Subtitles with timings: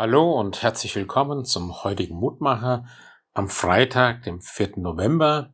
[0.00, 2.86] Hallo und herzlich willkommen zum heutigen Mutmacher
[3.32, 4.74] am Freitag, dem 4.
[4.76, 5.52] November,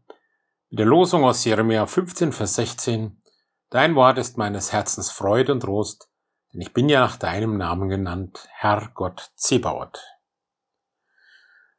[0.69, 3.23] mit der Losung aus Jeremia 15, Vers 16.
[3.71, 6.11] Dein Wort ist meines Herzens Freude und Trost,
[6.53, 10.03] denn ich bin ja nach deinem Namen genannt, Herr Gott Zebaoth.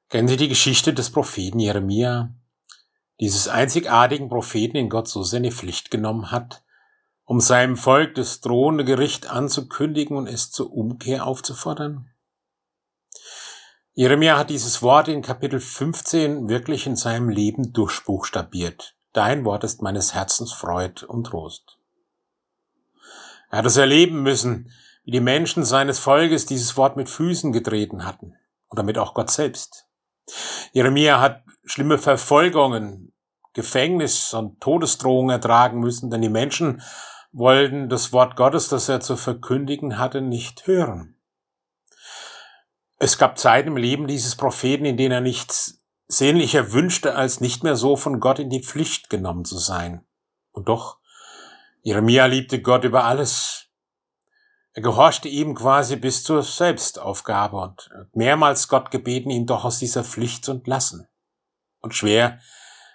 [0.09, 2.34] Kennen Sie die Geschichte des Propheten Jeremia,
[3.20, 6.63] dieses einzigartigen Propheten, den Gott so seine Pflicht genommen hat,
[7.25, 12.09] um seinem Volk das drohende Gericht anzukündigen und es zur Umkehr aufzufordern?
[13.98, 18.93] Jeremia hat dieses Wort in Kapitel 15 wirklich in seinem Leben durchbuchstabiert.
[19.14, 21.78] Dein Wort ist meines Herzens Freud und Trost.
[23.50, 24.70] Er hat es erleben müssen,
[25.06, 28.34] wie die Menschen seines Volkes dieses Wort mit Füßen getreten hatten.
[28.68, 29.87] Und damit auch Gott selbst.
[30.73, 33.14] Jeremia hat schlimme Verfolgungen,
[33.53, 36.81] Gefängnis und Todesdrohungen ertragen müssen, denn die Menschen
[37.31, 41.14] wollten das Wort Gottes, das er zu verkündigen hatte, nicht hören.
[43.05, 45.77] Es gab Zeiten im Leben dieses Propheten, in denen er nichts
[46.08, 50.03] sehnlicher wünschte, als nicht mehr so von Gott in die Pflicht genommen zu sein.
[50.53, 50.97] Und doch,
[51.84, 53.67] Jeremia liebte Gott über alles.
[54.73, 60.03] Er gehorchte ihm quasi bis zur Selbstaufgabe und mehrmals Gott gebeten, ihn doch aus dieser
[60.03, 61.08] Pflicht zu entlassen.
[61.81, 62.40] Und schwer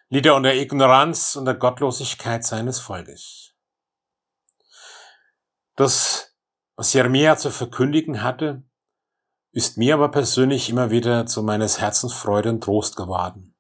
[0.09, 3.53] litt er unter Ignoranz und der Gottlosigkeit seines Volkes.
[5.77, 6.35] Das,
[6.75, 8.65] was Jeremia zu verkündigen hatte,
[9.53, 13.55] ist mir aber persönlich immer wieder zu meines Herzens Freude und Trost geworden.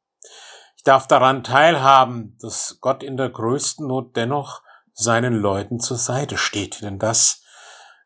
[0.77, 6.38] Ich darf daran teilhaben, dass Gott in der größten Not dennoch seinen Leuten zur Seite
[6.38, 7.42] steht, denn das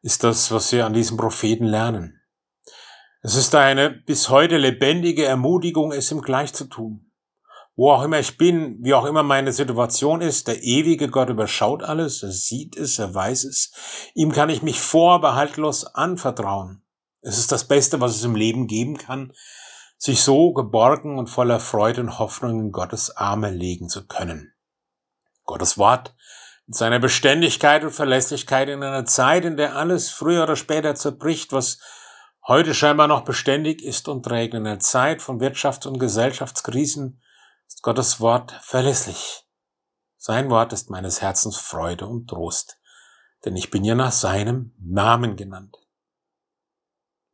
[0.02, 2.20] ist das, was wir an diesem Propheten lernen.
[3.22, 7.10] Es ist eine bis heute lebendige Ermutigung, es ihm gleich zu tun.
[7.76, 11.82] Wo auch immer ich bin, wie auch immer meine Situation ist, der ewige Gott überschaut
[11.82, 13.72] alles, er sieht es, er weiß es.
[14.14, 16.83] Ihm kann ich mich vorbehaltlos anvertrauen.
[17.24, 19.32] Es ist das Beste, was es im Leben geben kann,
[19.96, 24.52] sich so geborgen und voller Freude und Hoffnung in Gottes Arme legen zu können.
[25.44, 26.14] Gottes Wort
[26.66, 31.52] mit seiner Beständigkeit und Verlässlichkeit in einer Zeit, in der alles früher oder später zerbricht,
[31.52, 31.78] was
[32.46, 34.52] heute scheinbar noch beständig ist und trägt.
[34.52, 37.22] In einer Zeit von Wirtschafts- und Gesellschaftskrisen
[37.66, 39.44] ist Gottes Wort verlässlich.
[40.18, 42.78] Sein Wort ist meines Herzens Freude und Trost,
[43.46, 45.83] denn ich bin ja nach seinem Namen genannt.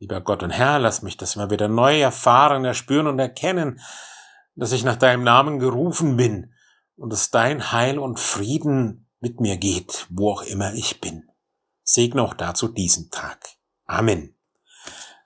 [0.01, 3.81] Lieber Gott und Herr, lass mich das immer wieder neu erfahren, erspüren und erkennen,
[4.55, 6.55] dass ich nach deinem Namen gerufen bin
[6.97, 11.29] und dass dein Heil und Frieden mit mir geht, wo auch immer ich bin.
[11.85, 13.47] Segne auch dazu diesen Tag.
[13.85, 14.35] Amen.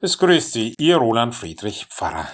[0.00, 2.26] Es grüßt Sie, Ihr Roland Friedrich Pfarrer.